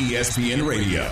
[0.00, 1.02] ESPN Radio.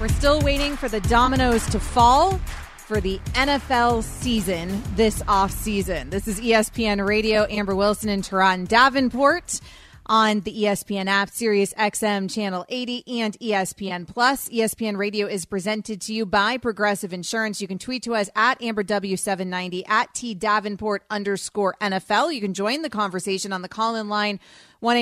[0.00, 2.38] We're still waiting for the dominoes to fall
[2.76, 6.10] for the NFL season this off season.
[6.10, 7.44] This is ESPN Radio.
[7.50, 9.60] Amber Wilson and Turron Davenport
[10.06, 14.48] on the ESPN app, Sirius XM Channel 80, and ESPN Plus.
[14.48, 17.60] ESPN Radio is presented to you by Progressive Insurance.
[17.60, 22.32] You can tweet to us at AmberW790 at T Davenport underscore NFL.
[22.34, 24.40] You can join the conversation on the call in line.
[24.80, 24.96] 1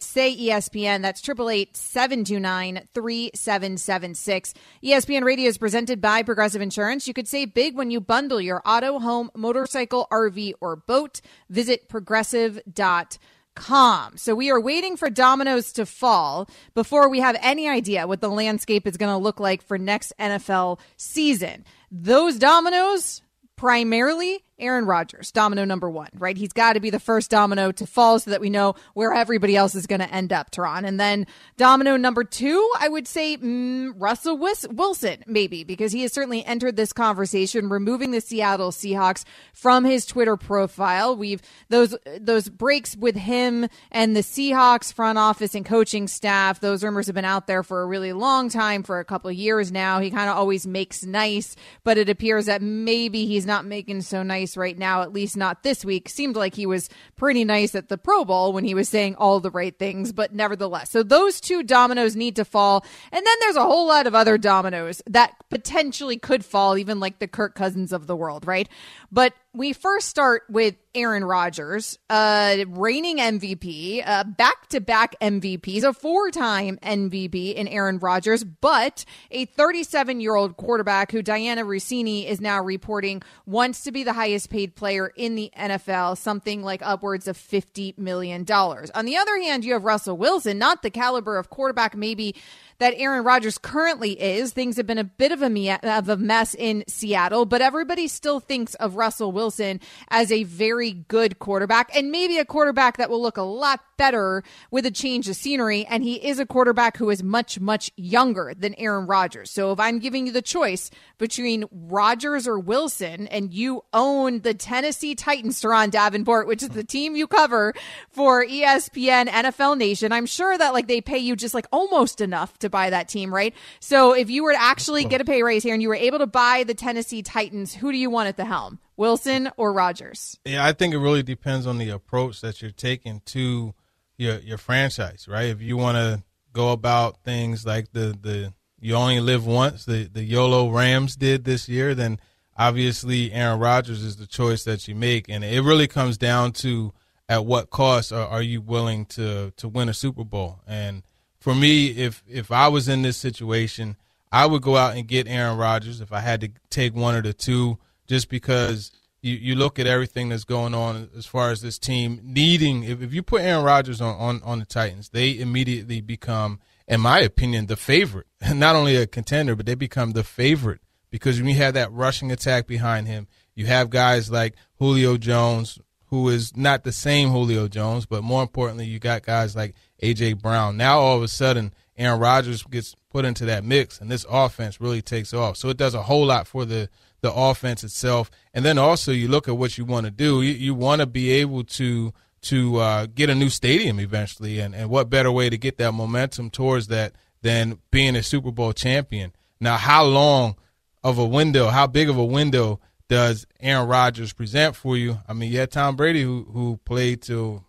[0.00, 1.02] say ESPN.
[1.02, 4.54] That's triple eight seven two nine three seven seven six.
[4.84, 7.08] ESPN Radio is presented by Progressive Insurance.
[7.08, 11.20] You could save big when you bundle your auto, home, motorcycle, RV, or boat.
[11.48, 13.18] Visit progressive.com
[13.54, 14.16] calm.
[14.16, 18.30] So we are waiting for dominoes to fall before we have any idea what the
[18.30, 21.64] landscape is going to look like for next NFL season.
[21.90, 23.22] Those dominoes
[23.56, 26.36] primarily Aaron Rodgers, domino number one, right?
[26.36, 29.56] He's got to be the first domino to fall so that we know where everybody
[29.56, 30.86] else is going to end up, Turron.
[30.86, 31.26] And then
[31.56, 36.76] domino number two, I would say mm, Russell Wilson, maybe, because he has certainly entered
[36.76, 41.16] this conversation, removing the Seattle Seahawks from his Twitter profile.
[41.16, 46.60] We've those those breaks with him and the Seahawks front office and coaching staff.
[46.60, 49.36] Those rumors have been out there for a really long time, for a couple of
[49.36, 49.98] years now.
[49.98, 54.22] He kind of always makes nice, but it appears that maybe he's not making so
[54.22, 56.08] nice nice right now, at least not this week.
[56.08, 59.40] Seemed like he was pretty nice at the Pro Bowl when he was saying all
[59.40, 60.90] the right things, but nevertheless.
[60.90, 62.84] So those two dominoes need to fall.
[63.10, 67.18] And then there's a whole lot of other dominoes that potentially could fall, even like
[67.18, 68.68] the Kirk Cousins of the world, right?
[69.10, 74.02] But we first start with Aaron Rodgers, uh, reigning MVP,
[74.36, 82.26] back-to-back MVPs, a four-time MVP in Aaron Rodgers, but a 37-year-old quarterback who Dianna Russini
[82.26, 87.28] is now reporting wants to be the highest-paid player in the NFL, something like upwards
[87.28, 88.46] of $50 million.
[88.50, 92.34] On the other hand, you have Russell Wilson, not the caliber of quarterback maybe
[92.78, 94.52] that Aaron Rodgers currently is.
[94.52, 98.08] Things have been a bit of a, me- of a mess in Seattle, but everybody
[98.08, 103.10] still thinks of Russell Wilson as a very good quarterback and maybe a quarterback that
[103.10, 105.84] will look a lot better with a change of scenery.
[105.86, 109.50] And he is a quarterback who is much, much younger than Aaron Rodgers.
[109.50, 114.54] So if I'm giving you the choice between Rodgers or Wilson and you own the
[114.54, 117.74] Tennessee Titans, Turron Davenport, which is the team you cover
[118.10, 122.58] for ESPN NFL Nation, I'm sure that like they pay you just like almost enough
[122.62, 123.54] to buy that team, right?
[123.80, 126.18] So if you were to actually get a pay raise here and you were able
[126.18, 128.78] to buy the Tennessee Titans, who do you want at the helm?
[128.96, 130.38] Wilson or Rodgers?
[130.44, 133.74] Yeah, I think it really depends on the approach that you're taking to
[134.16, 135.46] your your franchise, right?
[135.46, 140.04] If you want to go about things like the the you only live once, the
[140.04, 142.20] the YOLO Rams did this year, then
[142.56, 146.92] obviously Aaron Rodgers is the choice that you make, and it really comes down to
[147.28, 150.60] at what cost are, are you willing to to win a Super Bowl?
[150.66, 151.02] And
[151.42, 153.96] for me, if if I was in this situation,
[154.30, 157.22] I would go out and get Aaron Rodgers if I had to take one or
[157.22, 158.92] the two, just because
[159.22, 162.84] you, you look at everything that's going on as far as this team needing.
[162.84, 167.00] If, if you put Aaron Rodgers on, on on the Titans, they immediately become, in
[167.00, 168.28] my opinion, the favorite.
[168.54, 172.30] Not only a contender, but they become the favorite because when you have that rushing
[172.30, 173.26] attack behind him,
[173.56, 178.42] you have guys like Julio Jones, who is not the same Julio Jones, but more
[178.42, 180.76] importantly, you got guys like AJ Brown.
[180.76, 184.80] Now all of a sudden, Aaron Rodgers gets put into that mix, and this offense
[184.80, 185.56] really takes off.
[185.56, 186.88] So it does a whole lot for the
[187.20, 188.30] the offense itself.
[188.52, 190.42] And then also, you look at what you want to do.
[190.42, 194.74] You, you want to be able to to uh, get a new stadium eventually, and
[194.74, 198.72] and what better way to get that momentum towards that than being a Super Bowl
[198.72, 199.32] champion?
[199.60, 200.56] Now, how long
[201.04, 201.68] of a window?
[201.68, 202.80] How big of a window?
[203.12, 205.18] does Aaron Rodgers present for you?
[205.28, 207.66] I mean, you had Tom Brady who who played till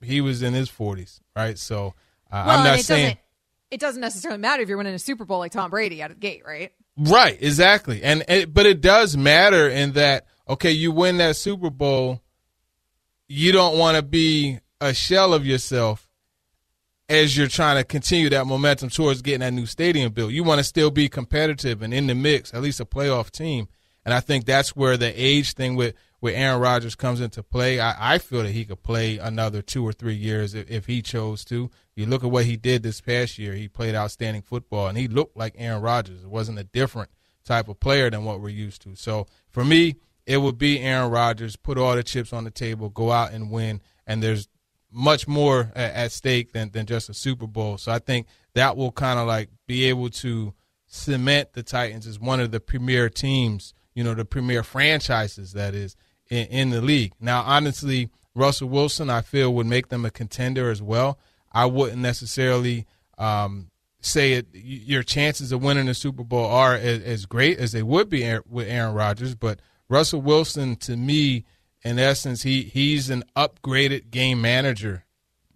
[0.00, 1.58] he was in his forties, right?
[1.58, 1.94] So
[2.30, 3.18] uh, well, I'm not it saying doesn't,
[3.70, 6.16] it doesn't necessarily matter if you're winning a Super Bowl like Tom Brady out of
[6.16, 6.72] the gate, right?
[6.96, 11.70] Right, exactly, and, and but it does matter in that okay, you win that Super
[11.70, 12.22] Bowl,
[13.28, 16.08] you don't want to be a shell of yourself
[17.08, 20.32] as you're trying to continue that momentum towards getting that new stadium built.
[20.32, 23.68] You want to still be competitive and in the mix, at least a playoff team.
[24.08, 27.78] And I think that's where the age thing with, with Aaron Rodgers comes into play.
[27.78, 31.02] I, I feel that he could play another two or three years if, if, he
[31.02, 31.70] chose to.
[31.94, 33.52] You look at what he did this past year.
[33.52, 36.22] He played outstanding football, and he looked like Aaron Rodgers.
[36.22, 37.10] It wasn't a different
[37.44, 38.94] type of player than what we're used to.
[38.94, 41.56] So for me, it would be Aaron Rodgers.
[41.56, 43.82] Put all the chips on the table, go out and win.
[44.06, 44.48] And there's
[44.90, 47.76] much more at, at stake than, than just a Super Bowl.
[47.76, 50.54] So I think that will kind of like be able to
[50.86, 55.74] cement the Titans as one of the premier teams you know, the premier franchises that
[55.74, 55.96] is
[56.30, 57.14] in, in the league.
[57.18, 61.18] Now, honestly, Russell Wilson, I feel, would make them a contender as well.
[61.50, 62.86] I wouldn't necessarily
[63.18, 64.46] um, say it.
[64.52, 68.38] Your chances of winning the Super Bowl are as, as great as they would be
[68.48, 69.58] with Aaron Rodgers, but
[69.88, 71.44] Russell Wilson, to me,
[71.82, 75.06] in essence, he he's an upgraded game manager.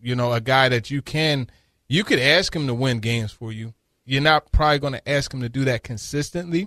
[0.00, 1.48] You know, a guy that you can
[1.86, 3.74] you could ask him to win games for you.
[4.04, 6.66] You're not probably going to ask him to do that consistently,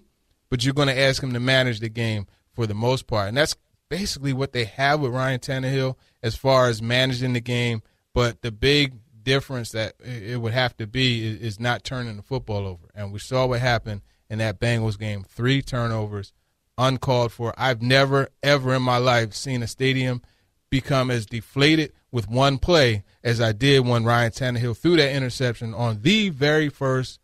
[0.56, 3.36] but you're going to ask him to manage the game for the most part, and
[3.36, 3.58] that's
[3.90, 7.84] basically what they have with Ryan Tannehill as far as managing the game.
[8.14, 12.66] But the big difference that it would have to be is, not turning the football
[12.66, 12.88] over.
[12.96, 14.00] And we saw what happened
[14.30, 16.32] in that Bengals game three turnovers,
[16.78, 17.54] uncalled for.
[17.58, 20.22] I've never, ever in my life seen a stadium
[20.70, 25.74] become as deflated with one play as I did when Ryan Tannehill threw that interception
[25.74, 27.20] on the very first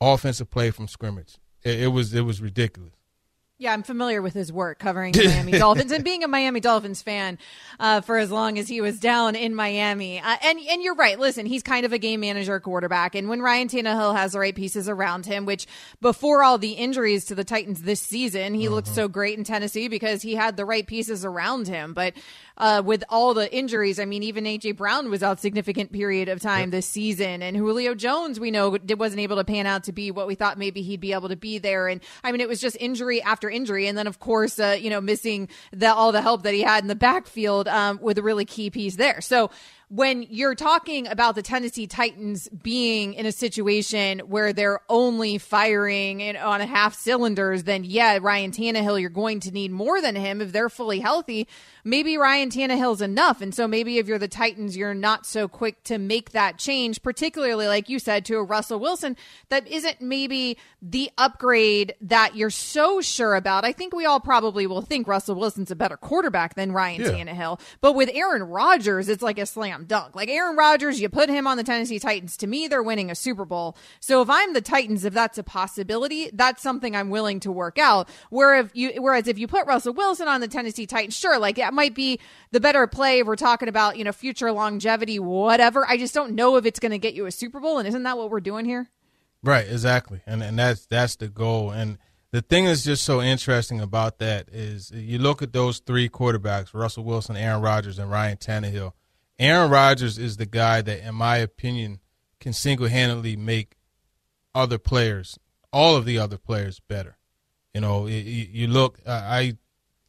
[0.00, 1.38] offensive play from scrimmage.
[1.66, 2.92] It, it was it was ridiculous.
[3.58, 7.00] Yeah, I'm familiar with his work covering the Miami Dolphins and being a Miami Dolphins
[7.00, 7.38] fan
[7.80, 10.20] uh, for as long as he was down in Miami.
[10.20, 11.18] Uh, and and you're right.
[11.18, 14.54] Listen, he's kind of a game manager quarterback, and when Ryan Tannehill has the right
[14.54, 15.66] pieces around him, which
[16.02, 19.88] before all the injuries to the Titans this season, he looked so great in Tennessee
[19.88, 21.94] because he had the right pieces around him.
[21.94, 22.12] But
[22.58, 26.40] uh, with all the injuries, I mean, even AJ Brown was out significant period of
[26.40, 26.70] time yep.
[26.70, 30.10] this season, and Julio Jones, we know, it wasn't able to pan out to be
[30.10, 31.88] what we thought maybe he'd be able to be there.
[31.88, 34.76] And I mean, it was just injury after after injury, and then of course, uh,
[34.80, 38.18] you know, missing the, all the help that he had in the backfield um, with
[38.18, 39.20] a really key piece there.
[39.20, 39.50] So
[39.88, 46.20] when you're talking about the Tennessee Titans being in a situation where they're only firing
[46.20, 50.16] in, on a half cylinders, then yeah, Ryan Tannehill, you're going to need more than
[50.16, 51.46] him if they're fully healthy.
[51.84, 53.40] Maybe Ryan Tannehill's enough.
[53.40, 57.00] And so maybe if you're the Titans, you're not so quick to make that change,
[57.00, 59.16] particularly like you said to a Russell Wilson
[59.50, 63.64] that isn't maybe the upgrade that you're so sure about.
[63.64, 67.10] I think we all probably will think Russell Wilson's a better quarterback than Ryan yeah.
[67.10, 67.60] Tannehill.
[67.80, 70.16] But with Aaron Rodgers, it's like a slam slam dunk.
[70.16, 72.36] Like Aaron Rodgers, you put him on the Tennessee Titans.
[72.38, 73.76] To me, they're winning a Super Bowl.
[74.00, 77.78] So if I'm the Titans, if that's a possibility, that's something I'm willing to work
[77.78, 78.08] out.
[78.30, 81.56] Where if you, whereas if you put Russell Wilson on the Tennessee Titans, sure, like
[81.56, 82.20] that might be
[82.52, 85.86] the better play if we're talking about, you know, future longevity, whatever.
[85.86, 87.78] I just don't know if it's going to get you a Super Bowl.
[87.78, 88.88] And isn't that what we're doing here?
[89.42, 90.22] Right, exactly.
[90.26, 91.70] And and that's that's the goal.
[91.70, 91.98] And
[92.32, 96.74] the thing that's just so interesting about that is you look at those three quarterbacks,
[96.74, 98.92] Russell Wilson, Aaron Rodgers, and Ryan Tannehill.
[99.38, 102.00] Aaron Rodgers is the guy that, in my opinion,
[102.40, 103.76] can single handedly make
[104.54, 105.38] other players,
[105.72, 107.18] all of the other players, better.
[107.74, 109.58] You know, you look, I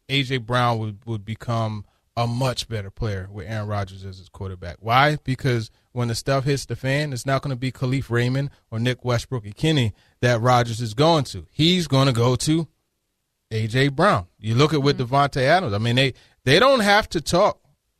[0.07, 1.85] AJ Brown would, would become
[2.15, 4.77] a much better player with Aaron Rodgers as his quarterback.
[4.79, 5.17] Why?
[5.23, 8.79] Because when the stuff hits the fan, it's not going to be Kalif Raymond or
[8.79, 9.91] Nick Westbrook-Ikhine
[10.21, 11.45] that Rodgers is going to.
[11.51, 12.67] He's going to go to
[13.51, 14.27] AJ Brown.
[14.39, 15.13] You look at with mm-hmm.
[15.13, 15.73] Davante Adams.
[15.73, 16.13] I mean, they
[16.43, 17.59] they don't have to talk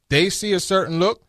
[0.10, 1.24] they see a certain look,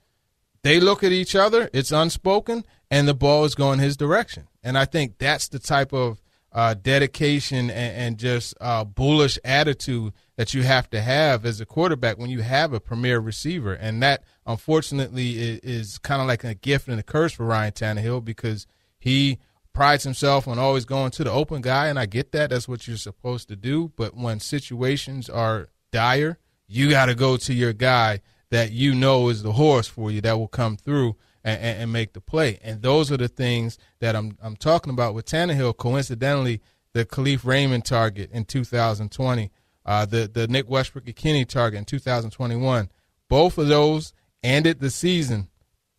[0.62, 4.48] they look at each other, it's unspoken, and the ball is going his direction.
[4.62, 6.20] And I think that's the type of
[6.52, 11.66] uh, dedication and, and just uh, bullish attitude that you have to have as a
[11.66, 13.75] quarterback when you have a premier receiver.
[13.75, 17.72] And that, unfortunately, is, is kind of like a gift and a curse for Ryan
[17.72, 18.66] Tannehill because
[18.98, 19.38] he
[19.75, 21.88] prides himself on always going to the open guy.
[21.88, 22.50] And I get that.
[22.50, 23.92] That's what you're supposed to do.
[23.96, 29.28] But when situations are dire, you got to go to your guy that you know
[29.28, 32.58] is the horse for you that will come through and, and, and, make the play.
[32.62, 35.76] And those are the things that I'm I'm talking about with Tannehill.
[35.76, 36.61] Coincidentally,
[36.92, 39.50] the Kalif Raymond target in 2020,
[39.84, 42.90] uh, the the Nick Westbrook-Ikhine target in 2021,
[43.28, 45.49] both of those ended the season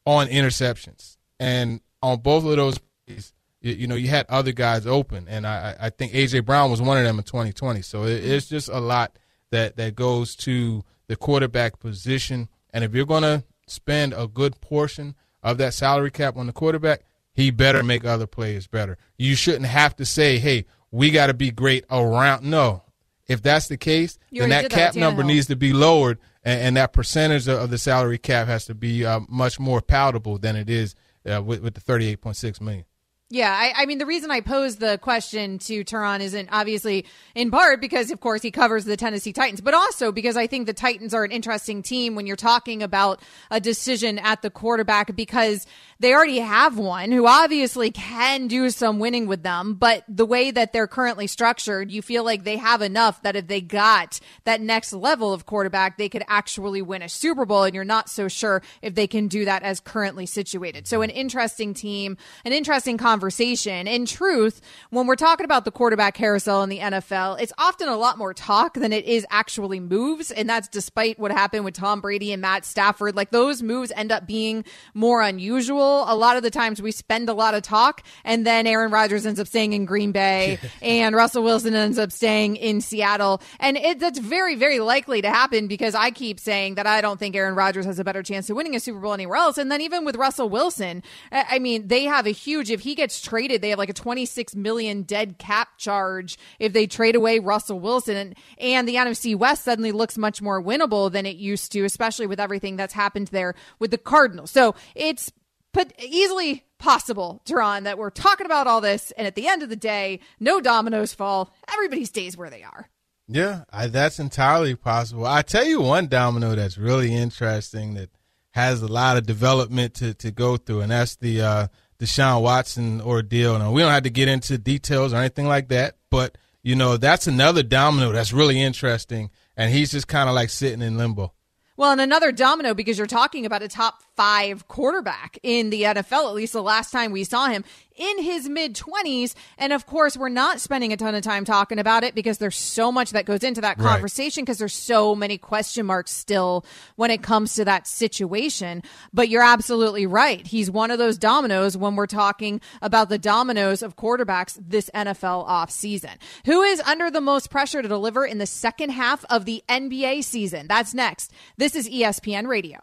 [0.06, 1.18] on interceptions.
[1.40, 3.18] And on both of those, you,
[3.62, 6.98] you know, you had other guys open, and I I think AJ Brown was one
[6.98, 7.82] of them in 2020.
[7.82, 9.18] So it, it's just a lot
[9.52, 12.48] that that goes to the quarterback position.
[12.72, 16.54] And if you're going to spend a good portion of that salary cap on the
[16.54, 17.02] quarterback,
[17.34, 18.98] he better make other players better.
[19.18, 22.44] You shouldn't have to say, hey, we got to be great around.
[22.46, 22.84] No.
[23.28, 26.62] If that's the case, you then that cap that number needs to be lowered, and,
[26.62, 30.56] and that percentage of the salary cap has to be uh, much more palatable than
[30.56, 30.96] it is
[31.32, 32.86] uh, with, with the 38.6 million.
[33.32, 37.06] Yeah, I, I, mean, the reason I posed the question to Turron isn't obviously
[37.36, 40.66] in part because, of course, he covers the Tennessee Titans, but also because I think
[40.66, 43.22] the Titans are an interesting team when you're talking about
[43.52, 45.68] a decision at the quarterback because
[46.00, 50.50] they already have one who obviously can do some winning with them, but the way
[50.50, 54.62] that they're currently structured, you feel like they have enough that if they got that
[54.62, 58.30] next level of quarterback, they could actually win a Super Bowl, and you're not so
[58.30, 60.88] sure if they can do that as currently situated.
[60.88, 62.16] So, an interesting team,
[62.46, 63.86] an interesting conversation.
[63.86, 67.98] In truth, when we're talking about the quarterback carousel in the NFL, it's often a
[67.98, 70.32] lot more talk than it is actually moves.
[70.32, 73.16] And that's despite what happened with Tom Brady and Matt Stafford.
[73.16, 74.64] Like those moves end up being
[74.94, 75.89] more unusual.
[75.90, 79.26] A lot of the times we spend a lot of talk and then Aaron Rodgers
[79.26, 83.42] ends up staying in Green Bay and Russell Wilson ends up staying in Seattle.
[83.60, 87.20] And it, that's very, very likely to happen because I keep saying that I don't
[87.20, 89.58] think Aaron Rodgers has a better chance of winning a Super Bowl anywhere else.
[89.58, 93.22] And then even with Russell Wilson, I mean, they have a huge, if he gets
[93.22, 97.80] traded, they have like a 26 million dead cap charge if they trade away Russell
[97.80, 98.16] Wilson.
[98.16, 102.28] And, and the NFC West suddenly looks much more winnable than it used to, especially
[102.28, 104.52] with everything that's happened there with the Cardinals.
[104.52, 105.32] So it's
[105.74, 109.70] but easily possible, Turron, that we're talking about all this, and at the end of
[109.70, 111.54] the day, no dominoes fall.
[111.72, 112.90] Everybody stays where they are.
[113.28, 115.26] Yeah, I, that's entirely possible.
[115.26, 118.10] I tell you one domino that's really interesting that
[118.52, 121.68] has a lot of development to, to go through, and that's the uh,
[122.00, 123.60] Deshaun Watson ordeal.
[123.60, 126.98] Now, we don't have to get into details or anything like that, but you know
[126.98, 131.34] that's another domino that's really interesting, and he's just kind of like sitting in limbo.
[131.80, 136.28] Well, and another domino because you're talking about a top five quarterback in the NFL,
[136.28, 137.64] at least the last time we saw him
[138.00, 139.36] in his mid 20s.
[139.60, 142.56] And of course, we're not spending a ton of time talking about it because there's
[142.56, 144.60] so much that goes into that conversation because right.
[144.60, 146.66] there's so many question marks still
[146.96, 148.82] when it comes to that situation.
[149.14, 150.48] But you're absolutely right.
[150.48, 155.48] He's one of those dominoes when we're talking about the dominoes of quarterbacks this NFL
[155.48, 156.16] offseason.
[156.46, 160.24] Who is under the most pressure to deliver in the second half of the NBA
[160.24, 160.68] season?
[160.68, 161.32] That's next.
[161.58, 162.80] This is ESPN Radio.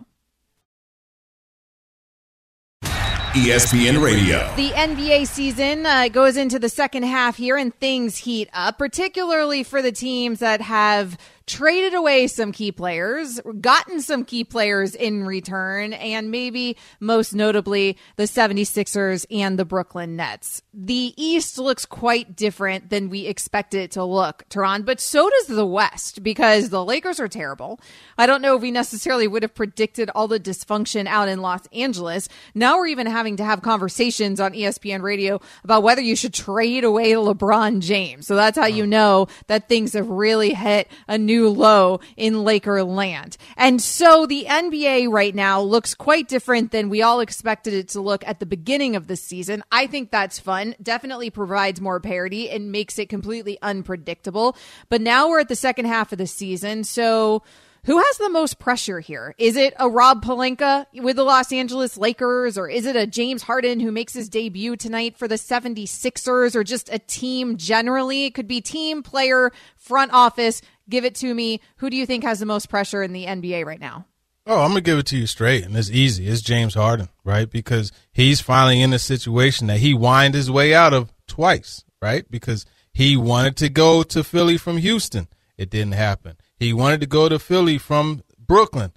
[3.36, 4.50] ESPN Radio.
[4.56, 9.62] The NBA season uh, goes into the second half here and things heat up, particularly
[9.62, 15.24] for the teams that have traded away some key players, gotten some key players in
[15.24, 20.62] return, and maybe most notably the 76ers and the Brooklyn Nets.
[20.74, 25.46] The East looks quite different than we expected it to look, Turron, but so does
[25.46, 27.80] the West because the Lakers are terrible.
[28.18, 31.66] I don't know if we necessarily would have predicted all the dysfunction out in Los
[31.72, 32.28] Angeles.
[32.54, 36.82] Now we're even having to have conversations on ESPN radio about whether you should trade
[36.82, 38.26] away LeBron James.
[38.26, 38.90] So that's how you hmm.
[38.90, 43.36] know that things have really hit a new new low in Laker land.
[43.56, 48.00] And so the NBA right now looks quite different than we all expected it to
[48.00, 49.62] look at the beginning of the season.
[49.70, 50.74] I think that's fun.
[50.82, 54.56] Definitely provides more parity and makes it completely unpredictable.
[54.88, 56.84] But now we're at the second half of the season.
[56.84, 57.42] So
[57.86, 59.32] who has the most pressure here?
[59.38, 63.44] Is it a Rob Pelinka with the Los Angeles Lakers, or is it a James
[63.44, 68.24] Harden who makes his debut tonight for the 76ers, or just a team generally?
[68.24, 70.62] It could be team, player, front office.
[70.88, 71.60] Give it to me.
[71.78, 74.06] Who do you think has the most pressure in the NBA right now?
[74.48, 76.28] Oh, I'm gonna give it to you straight, and it's easy.
[76.28, 77.50] It's James Harden, right?
[77.50, 82.30] Because he's finally in a situation that he whined his way out of twice, right?
[82.30, 85.26] Because he wanted to go to Philly from Houston,
[85.58, 86.36] it didn't happen.
[86.56, 88.92] He wanted to go to Philly from Brooklyn.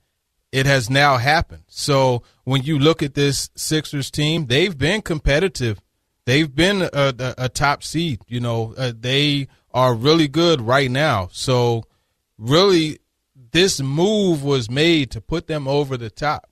[0.52, 1.64] It has now happened.
[1.68, 5.80] So when you look at this Sixers team, they've been competitive.
[6.26, 8.22] They've been a, a, a top seed.
[8.28, 11.30] You know, uh, they are really good right now.
[11.32, 11.84] So
[12.38, 13.00] really,
[13.52, 16.50] this move was made to put them over the top.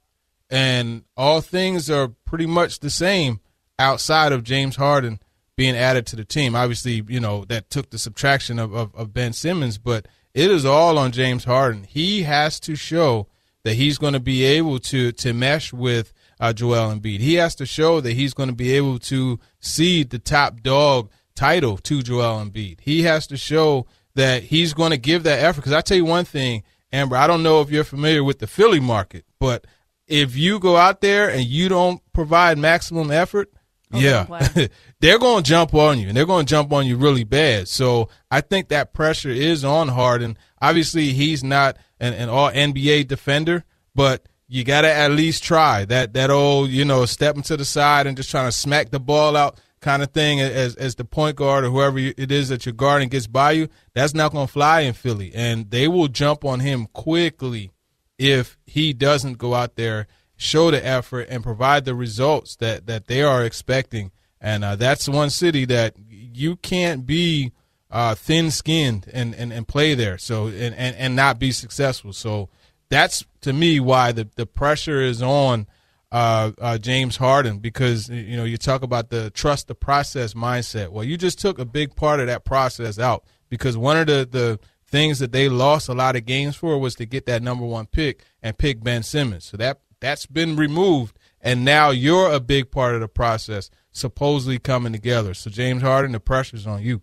[0.49, 3.41] And all things are pretty much the same
[3.77, 5.19] outside of James Harden
[5.55, 6.55] being added to the team.
[6.55, 10.65] Obviously, you know, that took the subtraction of, of, of Ben Simmons, but it is
[10.65, 11.83] all on James Harden.
[11.83, 13.27] He has to show
[13.63, 17.19] that he's going to be able to to mesh with uh, Joel Embiid.
[17.19, 21.09] He has to show that he's going to be able to see the top dog
[21.37, 22.81] title to Joel Embiid.
[22.81, 25.61] He has to show that he's going to give that effort.
[25.61, 28.47] Because I tell you one thing, Amber, I don't know if you're familiar with the
[28.47, 29.65] Philly market, but
[30.07, 33.51] if you go out there and you don't provide maximum effort,
[33.93, 34.67] Okay, yeah,
[34.99, 37.69] they're going to jump on you, and they're going to jump on you really bad.
[37.69, 40.37] So I think that pressure is on Harden.
[40.61, 43.63] Obviously, he's not an, an all NBA defender,
[43.95, 47.63] but you got to at least try that that old you know stepping to the
[47.63, 51.05] side and just trying to smack the ball out kind of thing as as the
[51.05, 53.69] point guard or whoever it is that you're guarding gets by you.
[53.93, 57.71] That's not going to fly in Philly, and they will jump on him quickly
[58.17, 63.07] if he doesn't go out there show the effort and provide the results that that
[63.07, 64.11] they are expecting.
[64.39, 67.53] And uh, that's one city that you can't be
[67.89, 70.17] uh, thin skinned and, and, and play there.
[70.17, 72.13] So and, and, and not be successful.
[72.13, 72.49] So
[72.89, 75.65] that's to me why the, the pressure is on
[76.11, 80.89] uh, uh, James Harden because you know you talk about the trust the process mindset.
[80.89, 84.27] Well, you just took a big part of that process out because one of the
[84.29, 87.65] the things that they lost a lot of games for was to get that number
[87.65, 89.45] one pick and pick Ben Simmons.
[89.45, 94.59] So that that's been removed and now you're a big part of the process, supposedly
[94.59, 95.33] coming together.
[95.33, 97.01] So James Harden, the pressure's on you.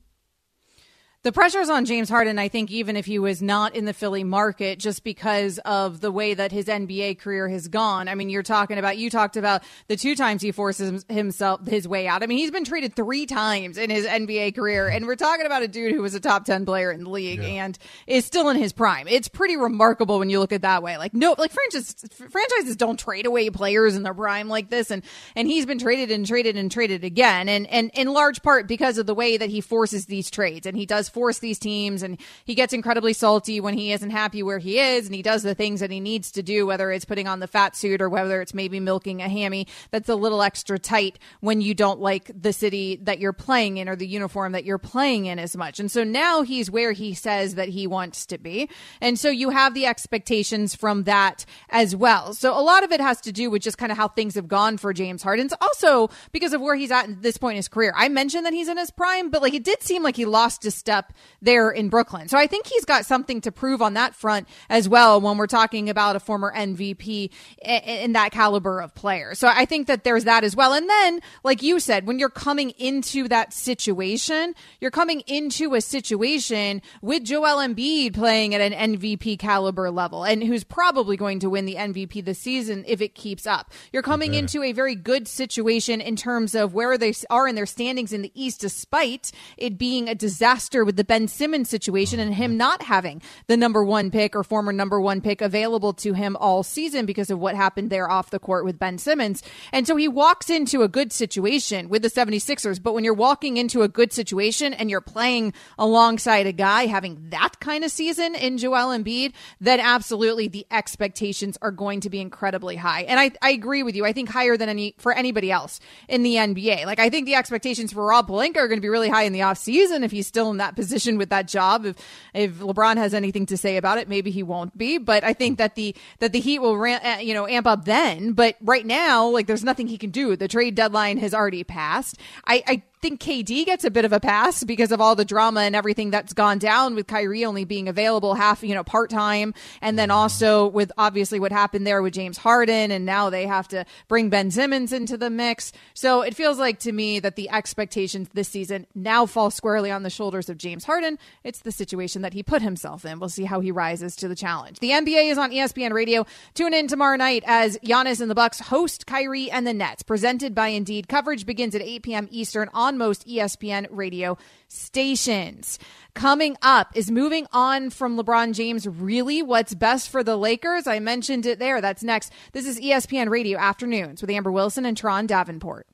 [1.25, 4.25] The pressure's on James Harden, I think, even if he was not in the Philly
[4.25, 8.09] market, just because of the way that his NBA career has gone.
[8.09, 11.89] I mean, you're talking about, you talked about the two times he forces himself his
[11.89, 12.23] way out.
[12.23, 15.63] I mean, he's been traded three times in his NBA career, and we're talking about
[15.63, 17.65] a dude who was a top 10 player in the league yeah.
[17.65, 19.09] and is still in his prime.
[19.09, 20.99] It's pretty remarkable when you look at that way.
[20.99, 25.03] Like, no, like franchises, franchises don't trade away players in their prime like this, and,
[25.35, 28.99] and he's been traded and traded and traded again, and, and in large part because
[28.99, 32.21] of the way that he forces these trades, and he does force these teams and
[32.45, 35.55] he gets incredibly salty when he isn't happy where he is and he does the
[35.55, 38.43] things that he needs to do, whether it's putting on the fat suit or whether
[38.43, 42.53] it's maybe milking a hammy that's a little extra tight when you don't like the
[42.53, 45.79] city that you're playing in or the uniform that you're playing in as much.
[45.81, 48.69] And so now he's where he says that he wants to be.
[49.01, 52.35] And so you have the expectations from that as well.
[52.35, 54.49] So a lot of it has to do with just kind of how things have
[54.49, 55.47] gone for James Harden.
[55.47, 57.93] It's also because of where he's at at this point in his career.
[57.97, 60.65] I mentioned that he's in his prime, but like it did seem like he lost
[60.65, 61.04] a step
[61.43, 62.29] there in Brooklyn.
[62.29, 65.47] So I think he's got something to prove on that front as well when we're
[65.47, 67.31] talking about a former MVP
[67.63, 69.35] in that caliber of player.
[69.35, 70.73] So I think that there's that as well.
[70.73, 75.81] And then, like you said, when you're coming into that situation, you're coming into a
[75.81, 81.51] situation with Joel Embiid playing at an MVP caliber level and who's probably going to
[81.51, 83.73] win the MVP this season if it keeps up.
[83.93, 87.67] You're coming into a very good situation in terms of where they are in their
[87.67, 92.35] standings in the East, despite it being a disaster with the Ben Simmons situation and
[92.35, 96.37] him not having the number one pick or former number one pick available to him
[96.37, 99.43] all season because of what happened there off the court with Ben Simmons.
[99.73, 102.83] And so he walks into a good situation with the 76ers.
[102.83, 107.31] But when you're walking into a good situation and you're playing alongside a guy having
[107.31, 112.21] that kind of season in Joel Embiid, then absolutely the expectations are going to be
[112.21, 113.03] incredibly high.
[113.03, 114.05] And I, I agree with you.
[114.05, 116.87] I think higher than any for anybody else in the NBA.
[116.87, 119.33] Like I think the expectations for Rob Pelinka are going to be really high in
[119.33, 121.85] the offseason if he's still in position with that job.
[121.85, 121.97] If
[122.35, 124.99] if LeBron has anything to say about it, maybe he won't be.
[124.99, 127.85] But I think that the that the Heat will ran, uh, you know amp up
[127.85, 128.33] then.
[128.33, 130.37] But right now, like there's nothing he can do.
[130.37, 132.19] The trade deadline has already passed.
[132.47, 135.61] I, I think KD gets a bit of a pass because of all the drama
[135.61, 139.53] and everything that's gone down with Kyrie only being available half, you know, part time.
[139.83, 142.91] And then also with obviously what happened there with James Harden.
[142.91, 145.71] And now they have to bring Ben Simmons into the mix.
[145.93, 150.03] So it feels like to me that the expectations this season now fall squarely on
[150.03, 151.19] the shoulders of James Harden.
[151.43, 153.21] It's the situation that he put himself in.
[153.21, 154.79] We'll see how he rises to the challenge.
[154.79, 156.25] The NBA is on ESPN radio.
[156.55, 160.55] Tune in tomorrow night as Giannis and the Bucks host Kyrie and the Nets, presented
[160.55, 161.07] by Indeed.
[161.07, 162.29] Coverage begins at 8 p.m.
[162.31, 165.79] Eastern on on most ESPN radio stations.
[166.15, 168.87] Coming up is moving on from LeBron James.
[168.87, 170.87] Really, what's best for the Lakers?
[170.87, 171.81] I mentioned it there.
[171.81, 172.33] That's next.
[172.53, 175.87] This is ESPN Radio Afternoons with Amber Wilson and Turron Davenport.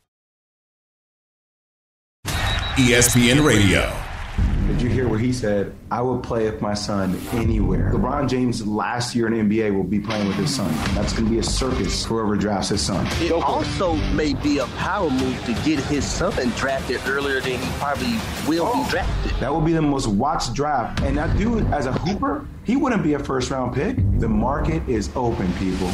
[2.76, 4.09] ESPN Radio.
[4.70, 5.74] Did you hear what he said?
[5.90, 7.90] I would play with my son anywhere.
[7.92, 10.72] LeBron James last year in NBA will be playing with his son.
[10.94, 13.04] That's going to be a circus whoever drafts his son.
[13.20, 17.70] It also may be a power move to get his son drafted earlier than he
[17.78, 18.12] probably
[18.46, 19.32] will oh, be drafted.
[19.40, 21.00] That will be the most watched draft.
[21.00, 23.96] And that dude, as a hooper, he wouldn't be a first round pick.
[24.20, 25.90] The market is open, people.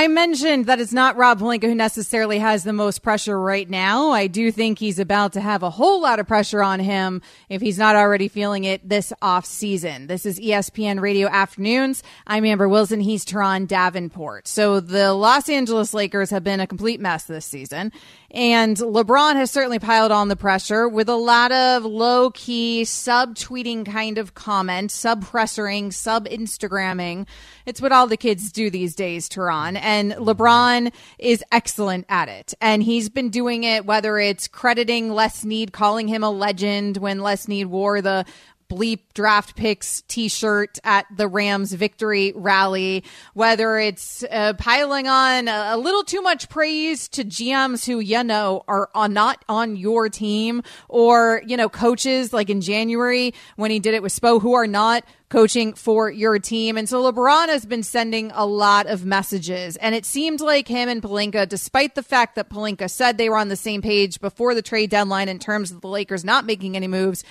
[0.00, 4.12] I mentioned that it's not Rob Pelinka who necessarily has the most pressure right now.
[4.12, 7.60] I do think he's about to have a whole lot of pressure on him if
[7.60, 10.06] he's not already feeling it this off season.
[10.06, 12.02] This is ESPN Radio Afternoons.
[12.26, 13.00] I'm Amber Wilson.
[13.00, 14.48] He's Turron Davenport.
[14.48, 17.92] So the Los Angeles Lakers have been a complete mess this season.
[18.30, 23.34] And LeBron has certainly piled on the pressure with a lot of low key sub
[23.34, 27.26] tweeting kind of comments, sub pressuring, sub Instagramming.
[27.66, 29.76] It's what all the kids do these days, Turron.
[29.90, 32.54] And LeBron is excellent at it.
[32.60, 37.18] And he's been doing it, whether it's crediting Les Snead, calling him a legend when
[37.18, 38.24] Les Snead wore the
[38.70, 43.04] bleep draft picks t-shirt at the Rams victory rally,
[43.34, 48.62] whether it's uh, piling on a, little too much praise to GMs who, you know,
[48.68, 53.80] are on, not on your team or, you know, coaches like in January when he
[53.80, 56.76] did it with Spo who are not coaching for your team.
[56.76, 59.76] And so LeBron has been sending a lot of messages.
[59.76, 63.36] And it seemed like him and Pelinka, despite the fact that Pelinka said they were
[63.36, 66.76] on the same page before the trade deadline in terms of the Lakers not making
[66.76, 67.24] any moves,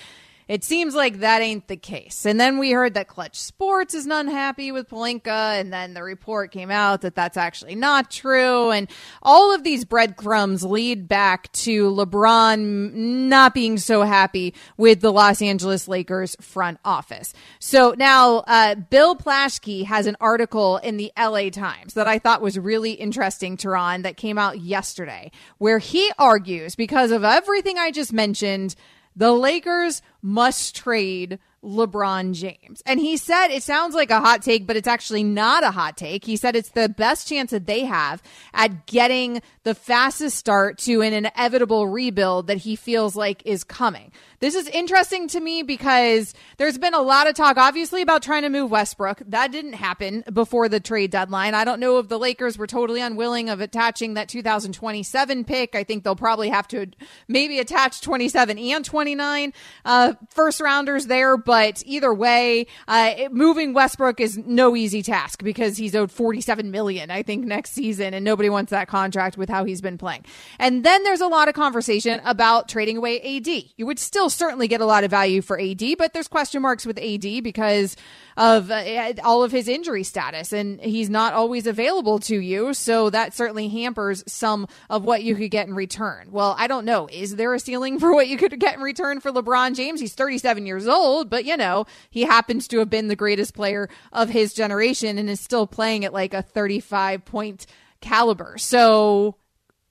[0.50, 2.26] it seems like that ain't the case.
[2.26, 6.02] And then we heard that Clutch Sports is not happy with Pelinka, and then the
[6.02, 8.72] report came out that that's actually not true.
[8.72, 8.90] And
[9.22, 15.40] all of these breadcrumbs lead back to LeBron not being so happy with the Los
[15.40, 17.32] Angeles Lakers front office.
[17.60, 22.42] So now uh, Bill Plaschke has an article in the LA Times that I thought
[22.42, 27.92] was really interesting, Turron, that came out yesterday, where he argues because of everything I
[27.92, 28.74] just mentioned,
[29.20, 32.82] the Lakers must trade LeBron James.
[32.86, 35.96] And he said it sounds like a hot take, but it's actually not a hot
[35.96, 36.24] take.
[36.24, 38.22] He said it's the best chance that they have
[38.54, 44.10] at getting the fastest start to an inevitable rebuild that he feels like is coming.
[44.40, 48.42] This is interesting to me because there's been a lot of talk, obviously, about trying
[48.42, 49.20] to move Westbrook.
[49.26, 51.52] That didn't happen before the trade deadline.
[51.52, 55.74] I don't know if the Lakers were totally unwilling of attaching that 2027 pick.
[55.74, 56.86] I think they'll probably have to
[57.28, 59.52] maybe attach 27 and 29
[59.84, 61.36] uh, first rounders there.
[61.50, 67.10] But either way, uh, moving Westbrook is no easy task because he's owed 47 million,
[67.10, 70.24] I think, next season, and nobody wants that contract with how he's been playing.
[70.60, 73.48] And then there's a lot of conversation about trading away AD.
[73.76, 76.86] You would still certainly get a lot of value for AD, but there's question marks
[76.86, 77.96] with AD because
[78.36, 82.72] of uh, all of his injury status, and he's not always available to you.
[82.74, 86.28] So that certainly hampers some of what you could get in return.
[86.30, 87.08] Well, I don't know.
[87.12, 90.00] Is there a ceiling for what you could get in return for LeBron James?
[90.00, 93.88] He's 37 years old, but you know, he happens to have been the greatest player
[94.12, 97.66] of his generation and is still playing at like a 35 point
[98.00, 98.56] caliber.
[98.58, 99.36] So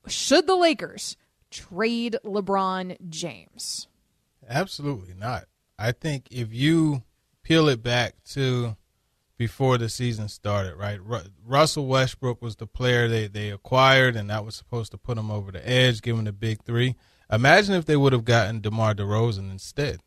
[0.07, 1.17] should the Lakers
[1.51, 3.87] trade LeBron James?
[4.47, 5.45] Absolutely not.
[5.77, 7.03] I think if you
[7.43, 8.75] peel it back to
[9.37, 11.01] before the season started, right?
[11.01, 15.17] Ru- Russell Westbrook was the player they, they acquired, and that was supposed to put
[15.17, 16.95] him over the edge, give the big three.
[17.31, 20.01] Imagine if they would have gotten DeMar DeRozan instead,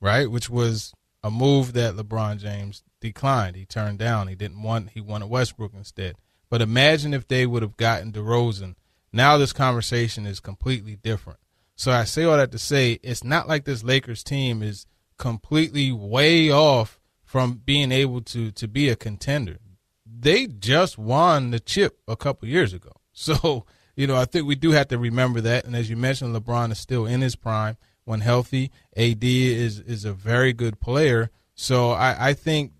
[0.00, 0.30] right?
[0.30, 3.56] Which was a move that LeBron James declined.
[3.56, 4.28] He turned down.
[4.28, 4.90] He didn't want.
[4.90, 6.16] He wanted Westbrook instead.
[6.48, 8.76] But imagine if they would have gotten DeRozan.
[9.12, 11.40] Now this conversation is completely different.
[11.74, 14.86] So I say all that to say it's not like this Lakers team is
[15.18, 19.58] completely way off from being able to to be a contender.
[20.06, 22.92] They just won the chip a couple years ago.
[23.18, 23.64] So,
[23.96, 25.64] you know, I think we do have to remember that.
[25.64, 28.70] And as you mentioned, LeBron is still in his prime when healthy.
[28.96, 31.30] AD is is a very good player.
[31.54, 32.72] So I, I think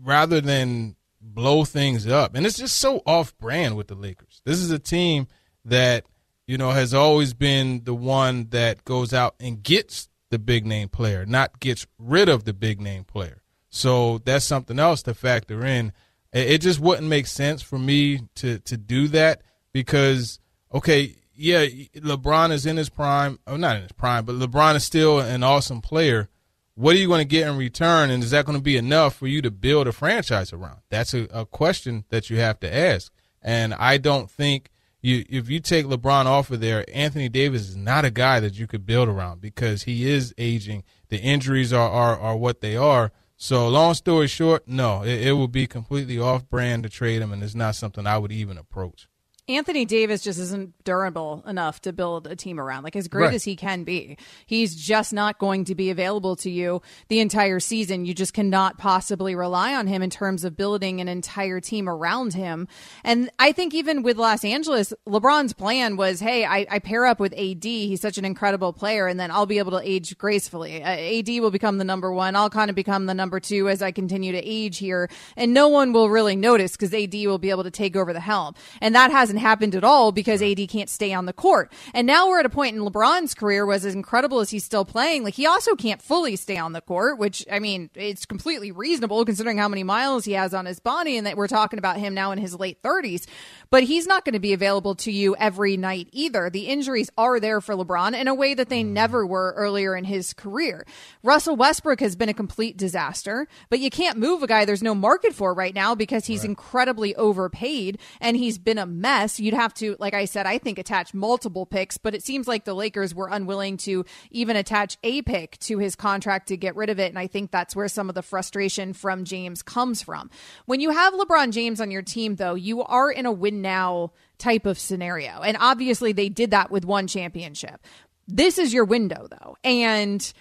[0.00, 4.40] rather than blow things up, and it's just so off brand with the Lakers.
[4.44, 5.26] This is a team
[5.64, 6.06] that–
[6.48, 10.88] you know, has always been the one that goes out and gets the big name
[10.88, 13.42] player, not gets rid of the big name player.
[13.68, 15.92] So that's something else to factor in.
[16.32, 20.40] It just wouldn't make sense for me to to do that because
[20.72, 24.84] okay, yeah, LeBron is in his prime, or not in his prime, but LeBron is
[24.84, 26.28] still an awesome player.
[26.74, 29.14] What are you going to get in return, and is that going to be enough
[29.14, 30.80] for you to build a franchise around?
[30.90, 34.70] That's a, a question that you have to ask, and I don't think
[35.00, 38.58] you if you take LeBron off of there, Anthony Davis is not a guy that
[38.58, 40.82] you could build around because he is aging.
[41.08, 43.12] The injuries are are, are what they are.
[43.36, 47.32] So long story short, no, it, it would be completely off brand to trade him,
[47.32, 49.08] and it's not something I would even approach.
[49.48, 52.82] Anthony Davis just isn't durable enough to build a team around.
[52.82, 53.34] Like as great right.
[53.34, 57.58] as he can be, he's just not going to be available to you the entire
[57.58, 58.04] season.
[58.04, 62.34] You just cannot possibly rely on him in terms of building an entire team around
[62.34, 62.68] him.
[63.04, 67.18] And I think even with Los Angeles, LeBron's plan was, hey, I, I pair up
[67.18, 67.64] with AD.
[67.64, 70.82] He's such an incredible player, and then I'll be able to age gracefully.
[70.82, 72.36] Uh, AD will become the number one.
[72.36, 75.68] I'll kind of become the number two as I continue to age here, and no
[75.68, 78.54] one will really notice because AD will be able to take over the helm.
[78.82, 81.72] And that hasn't hasn't happened at all because AD can't stay on the court.
[81.94, 84.84] And now we're at a point in LeBron's career was as incredible as he's still
[84.84, 85.24] playing.
[85.24, 89.24] Like he also can't fully stay on the court, which I mean, it's completely reasonable
[89.24, 92.14] considering how many miles he has on his body and that we're talking about him
[92.14, 93.26] now in his late 30s.
[93.70, 96.48] But he's not going to be available to you every night either.
[96.48, 100.04] The injuries are there for LeBron in a way that they never were earlier in
[100.04, 100.86] his career.
[101.22, 104.94] Russell Westbrook has been a complete disaster, but you can't move a guy there's no
[104.94, 106.50] market for right now because he's right.
[106.50, 110.78] incredibly overpaid and he's been a mess you'd have to, like I said, I think
[110.78, 115.22] attach multiple picks, but it seems like the Lakers were unwilling to even attach a
[115.22, 117.08] pick to his contract to get rid of it.
[117.08, 120.30] And I think that's where some of the frustration from James comes from.
[120.66, 124.12] When you have LeBron James on your team, though, you are in a win now
[124.38, 125.40] type of scenario.
[125.40, 127.80] And obviously they did that with one championship.
[128.26, 129.56] This is your window, though.
[129.64, 130.32] And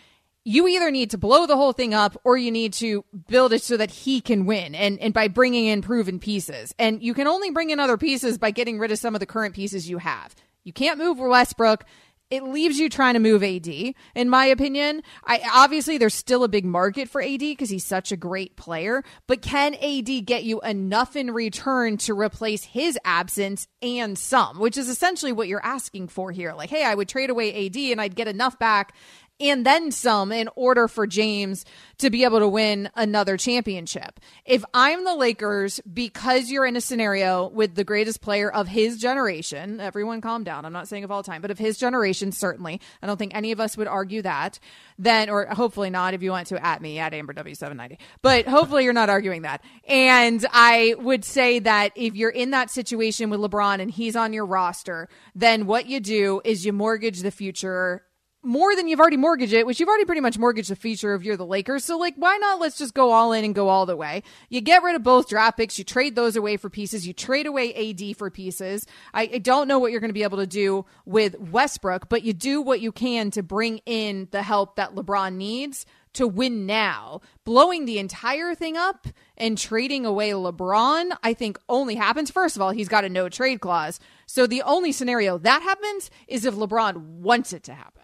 [0.44, 3.62] you either need to blow the whole thing up or you need to build it
[3.62, 6.74] so that he can win and, and by bringing in proven pieces.
[6.80, 9.26] And you can only bring in other pieces by getting rid of some of the
[9.26, 10.34] current pieces you have.
[10.64, 11.84] You can't move Westbrook.
[12.30, 15.02] It leaves you trying to move AD, in my opinion.
[15.24, 19.04] I obviously there's still a big market for AD because he's such a great player,
[19.28, 24.78] but can AD get you enough in return to replace his absence and some, which
[24.78, 26.54] is essentially what you're asking for here.
[26.54, 28.94] Like, hey, I would trade away AD and I'd get enough back
[29.40, 31.66] and then some in order for James
[32.00, 34.20] to be able to win another championship.
[34.46, 38.98] If I'm the Lakers, because you're in a scenario with the greatest player of his
[38.98, 40.66] generation, everyone calm down.
[40.66, 42.82] I'm not saying of all time, but of his generation, certainly.
[43.02, 44.60] I don't think any of us would argue that.
[45.00, 48.84] Then, or hopefully not if you want to at me at Amber W790, but hopefully
[48.84, 49.64] you're not arguing that.
[49.88, 54.34] And I would say that if you're in that situation with LeBron and he's on
[54.34, 58.04] your roster, then what you do is you mortgage the future
[58.48, 61.24] more than you've already mortgaged it, which you've already pretty much mortgaged the future of
[61.24, 61.84] you're the Lakers.
[61.84, 62.60] So like, why not?
[62.60, 64.24] Let's just go all in and go all the way.
[64.50, 65.78] You get rid of both draft picks.
[65.78, 67.06] You trade those away for pieces.
[67.06, 68.88] You trade away AD for pieces.
[69.14, 72.24] I, I don't know what you're going to be able to do with Westbrook, but
[72.24, 76.66] you do what you can to bring in the help that LeBron needs to win
[76.66, 77.22] now.
[77.44, 79.08] Blowing the entire thing up
[79.38, 82.32] and trading away LeBron, I think only happens.
[82.32, 84.00] First of all, he's got a no trade clause.
[84.26, 87.97] So the only scenario that happens is if LeBron wants it to happen.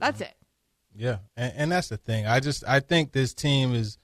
[0.00, 0.34] That's it.
[0.94, 2.26] Yeah, and, and that's the thing.
[2.26, 3.98] I just I think this team is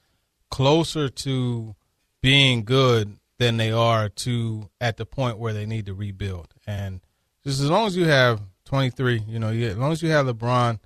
[0.50, 1.74] closer to
[2.22, 6.54] being good than they are to at the point where they need to rebuild.
[6.66, 7.00] And
[7.44, 10.26] just as long as you have 23, you know, you, as long as you have
[10.26, 10.78] LeBron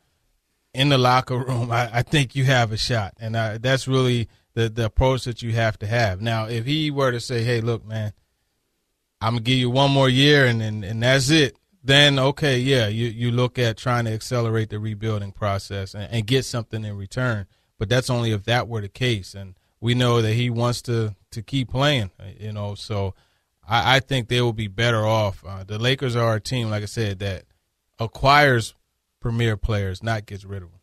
[0.74, 3.14] in the locker room, I, I think you have a shot.
[3.20, 6.20] And I, that's really the the approach that you have to have.
[6.20, 8.12] Now, if he were to say, "Hey, look, man,
[9.20, 12.88] I'm gonna give you one more year, and and, and that's it," then okay, yeah,
[12.88, 16.96] you, you look at trying to accelerate the rebuilding process and, and, get something in
[16.96, 17.46] return.
[17.78, 19.34] But that's only if that were the case.
[19.34, 23.14] And we know that he wants to, to keep playing, you know, so
[23.66, 25.42] I, I think they will be better off.
[25.46, 27.44] Uh, the Lakers are a team, like I said, that
[27.98, 28.74] acquires
[29.20, 30.79] premier players, not gets rid of them.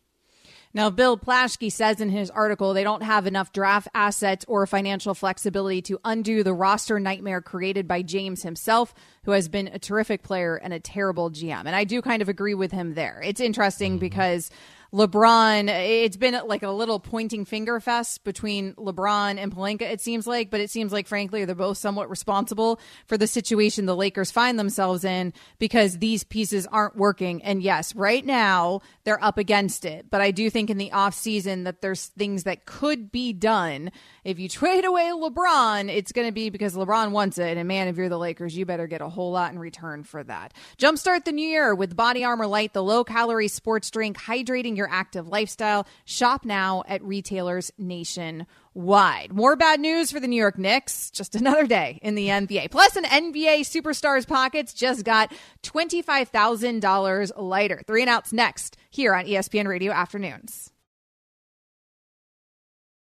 [0.74, 5.14] Now, Bill Plaschke says in his article they don't have enough draft assets or financial
[5.14, 10.22] flexibility to undo the roster nightmare created by James himself, who has been a terrific
[10.22, 11.64] player and a terrible GM.
[11.64, 13.22] And I do kind of agree with him there.
[13.24, 14.00] It's interesting mm-hmm.
[14.00, 14.50] because
[14.92, 20.26] LeBron, it's been like a little pointing finger fest between LeBron and Pelinka, it seems
[20.26, 24.30] like, but it seems like, frankly, they're both somewhat responsible for the situation the Lakers
[24.30, 27.42] find themselves in because these pieces aren't working.
[27.42, 30.06] And yes, right now they're up against it.
[30.10, 33.90] But I do think in the offseason that there's things that could be done.
[34.24, 37.58] If you trade away LeBron, it's going to be because LeBron wants it.
[37.58, 40.24] And man, if you're the Lakers, you better get a whole lot in return for
[40.24, 40.54] that.
[40.78, 44.88] Jumpstart the new year with Body Armor Light, the low calorie sports drink, hydrating your
[44.90, 45.86] active lifestyle.
[46.06, 49.32] Shop now at retailers nationwide.
[49.32, 51.10] More bad news for the New York Knicks.
[51.10, 52.70] Just another day in the NBA.
[52.70, 57.82] Plus, an NBA superstar's pockets just got $25,000 lighter.
[57.86, 60.70] Three and outs next here on ESPN Radio Afternoons.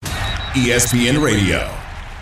[0.03, 1.71] ESPN Radio.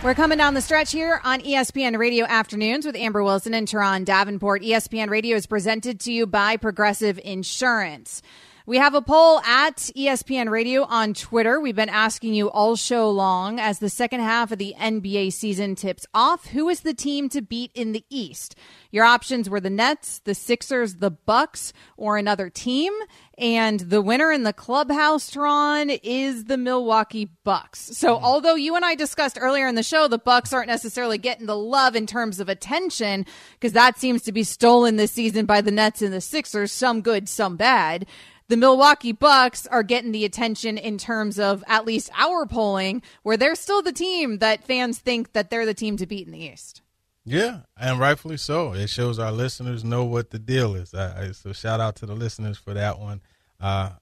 [0.03, 4.05] We're coming down the stretch here on ESPN Radio Afternoons with Amber Wilson and Turron
[4.05, 4.61] Davenport.
[4.61, 8.21] ESPN Radio is presented to you by Progressive Insurance.
[8.67, 11.61] We have a poll at ESPN Radio on Twitter.
[11.61, 15.75] We've been asking you all show long as the second half of the NBA season
[15.75, 16.47] tips off.
[16.47, 18.55] Who is the team to beat in the East?
[18.89, 22.91] Your options were the Nets, the Sixers, the Bucks, or another team.
[23.37, 27.79] And the winner in the clubhouse, Ron, is the Milwaukee Bucks.
[27.95, 28.25] So mm-hmm.
[28.25, 31.57] although you and I discussed earlier in the show, the Bucks aren't necessarily getting the
[31.57, 33.27] love in terms of attention
[33.59, 37.01] because that seems to be stolen this season by the Nets and the Sixers, some
[37.01, 38.07] good, some bad
[38.47, 43.37] the Milwaukee Bucks are getting the attention in terms of at least our polling, where
[43.37, 46.39] they're still the team that fans think that they're the team to beat in the
[46.39, 46.81] East.
[47.23, 48.73] Yeah, and rightfully so.
[48.73, 50.89] It shows our listeners know what the deal is.
[50.89, 53.21] So shout out to the listeners for that one.
[53.59, 53.93] Uh,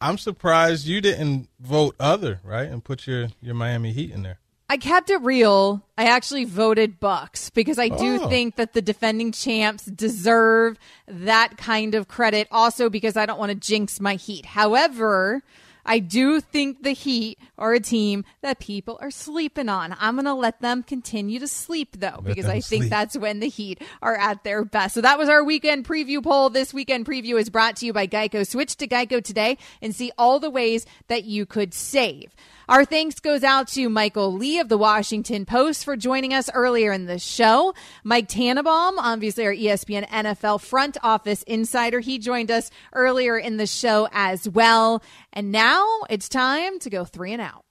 [0.00, 4.38] I'm surprised you didn't vote other, right, and put your your Miami Heat in there.
[4.68, 5.82] I kept it real.
[5.98, 8.28] I actually voted Bucks because I do oh.
[8.28, 12.48] think that the defending champs deserve that kind of credit.
[12.50, 14.46] Also, because I don't want to jinx my Heat.
[14.46, 15.42] However,
[15.84, 19.96] I do think the Heat are a team that people are sleeping on.
[19.98, 23.40] I'm going to let them continue to sleep though, let because I think that's when
[23.40, 24.94] the Heat are at their best.
[24.94, 26.50] So that was our weekend preview poll.
[26.50, 28.46] This weekend preview is brought to you by Geico.
[28.46, 32.34] Switch to Geico today and see all the ways that you could save.
[32.68, 36.92] Our thanks goes out to Michael Lee of the Washington Post for joining us earlier
[36.92, 37.74] in the show.
[38.04, 43.66] Mike Tannenbaum, obviously our ESPN NFL front office insider, he joined us earlier in the
[43.66, 45.02] show as well.
[45.32, 47.64] And now it's time to go three and out.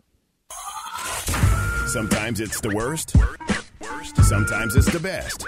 [1.87, 3.15] Sometimes it's the worst.
[4.23, 5.45] Sometimes it's the best.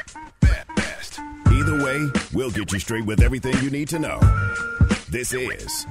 [1.51, 4.19] Either way, we'll get you straight with everything you need to know.
[5.09, 5.85] This is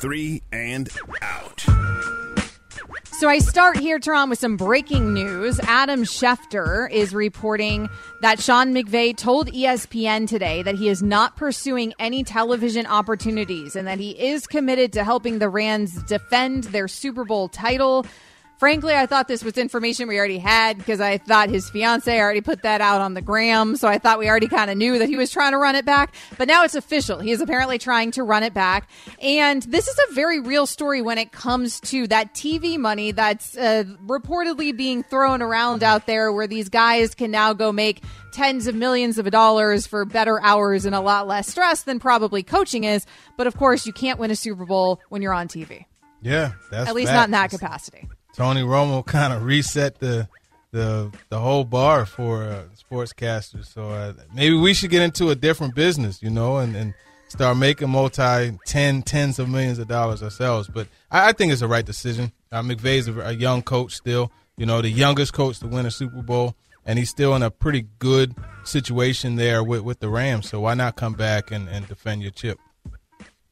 [0.00, 0.88] Three and
[1.22, 1.64] Out.
[3.18, 5.58] So I start here, Turron, with some breaking news.
[5.64, 7.88] Adam Schefter is reporting
[8.20, 13.88] that Sean McVay told ESPN today that he is not pursuing any television opportunities and
[13.88, 18.06] that he is committed to helping the Rams defend their Super Bowl title.
[18.58, 22.40] Frankly, I thought this was information we already had because I thought his fiance already
[22.40, 23.76] put that out on the gram.
[23.76, 25.84] So I thought we already kind of knew that he was trying to run it
[25.84, 26.12] back.
[26.36, 27.20] But now it's official.
[27.20, 28.90] He is apparently trying to run it back.
[29.22, 33.56] And this is a very real story when it comes to that TV money that's
[33.56, 38.66] uh, reportedly being thrown around out there where these guys can now go make tens
[38.66, 42.82] of millions of dollars for better hours and a lot less stress than probably coaching
[42.82, 43.06] is.
[43.36, 45.84] But of course, you can't win a Super Bowl when you're on TV.
[46.22, 47.16] Yeah, that's At least fact.
[47.16, 48.08] not in that capacity.
[48.38, 50.28] Tony Romo kind of reset the
[50.70, 53.66] the the whole bar for uh, sportscasters.
[53.66, 56.94] So uh, maybe we should get into a different business, you know, and, and
[57.26, 60.68] start making multi ten tens of millions of dollars ourselves.
[60.72, 62.30] But I, I think it's the right decision.
[62.52, 65.90] Uh, McVay's a, a young coach still, you know, the youngest coach to win a
[65.90, 66.54] Super Bowl,
[66.86, 70.48] and he's still in a pretty good situation there with with the Rams.
[70.48, 72.60] So why not come back and, and defend your chip?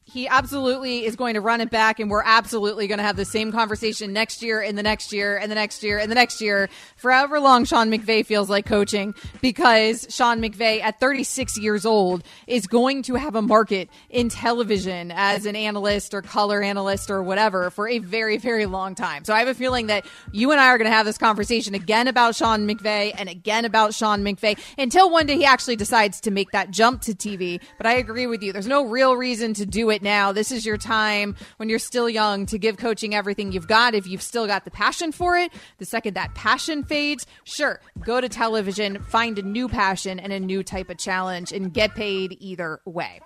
[0.09, 3.25] He absolutely is going to run it back, and we're absolutely going to have the
[3.25, 6.39] same conversation next year, and the next year, and the next year, and the next
[6.39, 12.23] year, forever long Sean McVay feels like coaching because Sean McVay, at 36 years old,
[12.47, 17.21] is going to have a market in television as an analyst or color analyst or
[17.21, 19.25] whatever for a very, very long time.
[19.25, 21.75] So I have a feeling that you and I are going to have this conversation
[21.75, 26.21] again about Sean McVay and again about Sean McVay until one day he actually decides
[26.21, 27.59] to make that jump to TV.
[27.75, 28.53] But I agree with you.
[28.53, 30.31] There's no real reason to do it now.
[30.31, 33.95] This is your time when you're still young to give coaching everything you've got.
[33.95, 38.21] If you've still got the passion for it, the second that passion fades, sure, go
[38.21, 42.37] to television, find a new passion and a new type of challenge, and get paid
[42.39, 43.21] either way.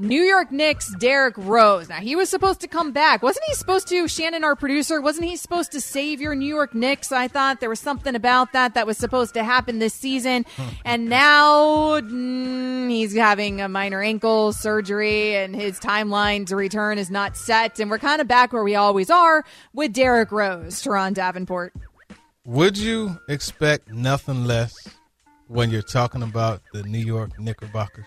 [0.00, 1.88] New York Knicks Derrick Rose.
[1.88, 3.20] Now he was supposed to come back.
[3.20, 6.72] Wasn't he supposed to, Shannon, our producer, wasn't he supposed to save your New York
[6.72, 7.10] Knicks?
[7.10, 10.44] I thought there was something about that that was supposed to happen this season.
[10.84, 17.10] And now mm, he's having a minor ankle surgery and his timeline to return is
[17.10, 17.78] not set.
[17.78, 21.74] And we're kind of back where we always are with Derrick Rose, Turron Davenport.
[22.46, 24.88] Would you expect nothing less
[25.48, 28.06] when you're talking about the New York Knickerbockers?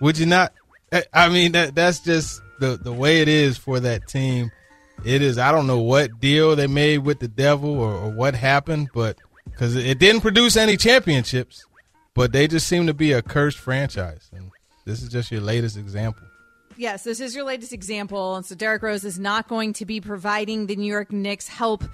[0.00, 0.52] Would you not?
[1.12, 4.50] I mean, that that's just the the way it is for that team.
[5.04, 5.38] It is.
[5.38, 9.18] I don't know what deal they made with the devil or, or what happened, but
[9.44, 11.66] because it didn't produce any championships,
[12.14, 14.50] but they just seem to be a cursed franchise, and
[14.84, 16.22] this is just your latest example.
[16.76, 18.36] Yes, this is your latest example.
[18.36, 21.84] And so Derrick Rose is not going to be providing the New York Knicks help,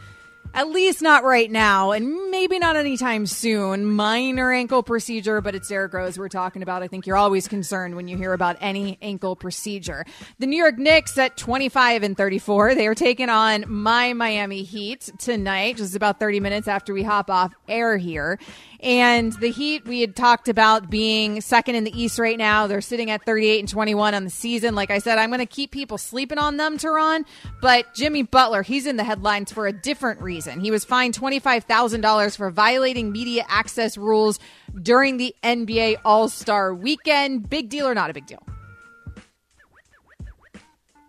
[0.55, 3.85] at least not right now, and maybe not anytime soon.
[3.85, 6.83] Minor ankle procedure, but it's Derrick Rose we're talking about.
[6.83, 10.05] I think you're always concerned when you hear about any ankle procedure.
[10.39, 15.11] The New York Knicks at 25 and 34, they are taking on my Miami Heat
[15.19, 18.39] tonight, just about 30 minutes after we hop off air here.
[18.83, 22.67] And the Heat, we had talked about being second in the East right now.
[22.67, 24.75] They're sitting at 38 and 21 on the season.
[24.75, 27.25] Like I said, I'm going to keep people sleeping on them, Turron.
[27.61, 30.40] But Jimmy Butler, he's in the headlines for a different reason.
[30.47, 34.39] He was fined $25,000 for violating media access rules
[34.81, 37.49] during the NBA All Star weekend.
[37.49, 38.43] Big deal or not a big deal?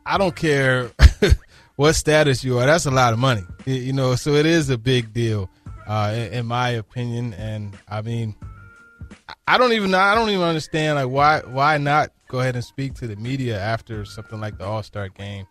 [0.05, 0.91] I don't care
[1.75, 2.65] what status you are.
[2.65, 4.15] That's a lot of money, you know.
[4.15, 5.49] So it is a big deal,
[5.87, 7.33] uh, in, in, my opinion.
[7.35, 8.35] And I mean,
[9.47, 9.99] I don't even know.
[9.99, 13.59] I don't even understand like why why not go ahead and speak to the media
[13.59, 15.45] after something like the All Star game.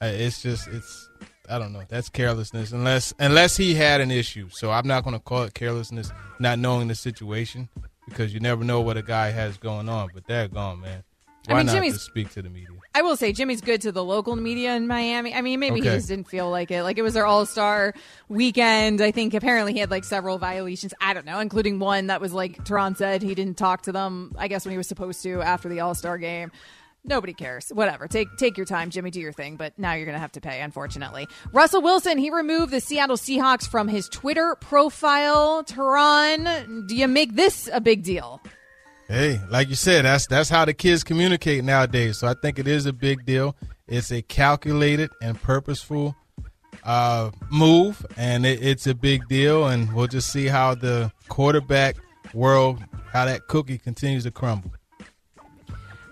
[0.00, 1.08] Uh, it's just it's
[1.48, 1.82] I don't know.
[1.88, 4.48] That's carelessness unless unless he had an issue.
[4.50, 7.68] So I'm not going to call it carelessness, not knowing the situation
[8.08, 10.08] because you never know what a guy has going on.
[10.14, 11.04] But they're gone, man.
[11.46, 12.68] Why I mean, not Jimmy's, just speak to the media?
[12.94, 15.34] I will say Jimmy's good to the local media in Miami.
[15.34, 15.90] I mean, maybe Okay.
[15.90, 16.82] he just didn't feel like it.
[16.84, 17.92] Like it was their All Star
[18.30, 19.02] weekend.
[19.02, 20.94] I think apparently he had like several violations.
[21.02, 24.34] I don't know, including one that was like Turron said he didn't talk to them.
[24.38, 26.50] I guess when he was supposed to after the All Star game.
[27.04, 27.68] Nobody cares.
[27.68, 28.08] Whatever.
[28.08, 29.10] Take take your time, Jimmy.
[29.10, 29.56] Do your thing.
[29.56, 30.62] But now you're going to have to pay.
[30.62, 35.62] Unfortunately, Russell Wilson he removed the Seattle Seahawks from his Twitter profile.
[35.64, 38.40] Turron, do you make this a big deal?
[39.06, 42.18] Hey, like you said, that's that's how the kids communicate nowadays.
[42.18, 43.54] So I think it is a big deal.
[43.86, 46.16] It's a calculated and purposeful
[46.84, 49.66] uh, move, and it, it's a big deal.
[49.66, 51.96] And we'll just see how the quarterback
[52.32, 54.72] world, how that cookie continues to crumble.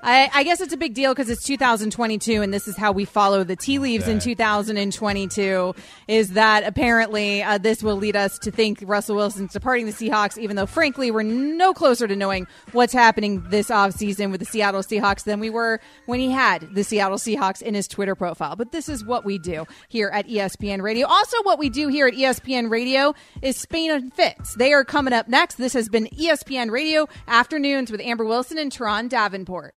[0.04, 3.04] I, I guess it's a big deal because it's 2022, and this is how we
[3.04, 5.74] follow the tea leaves in 2022.
[6.08, 10.36] Is that apparently uh, this will lead us to think Russell Wilson's departing the Seahawks,
[10.38, 14.82] even though, frankly, we're no closer to knowing what's happening this offseason with the Seattle
[14.82, 18.56] Seahawks than we were when he had the Seattle Seahawks in his Twitter profile.
[18.56, 21.06] But this is what we do here at ESPN Radio.
[21.06, 24.56] Also, what we do here at ESPN Radio is Spain and Fitz.
[24.56, 25.56] They are coming up next.
[25.56, 29.70] This has been ESPN Radio Afternoons with Amber Wilson and Turron Davenport.